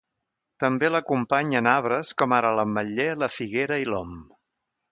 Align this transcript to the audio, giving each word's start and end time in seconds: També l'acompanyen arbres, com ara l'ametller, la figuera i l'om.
També 0.61 0.89
l'acompanyen 0.93 1.69
arbres, 1.73 2.13
com 2.21 2.35
ara 2.39 2.55
l'ametller, 2.61 3.07
la 3.25 3.31
figuera 3.35 3.81
i 3.83 3.87
l'om. 3.95 4.17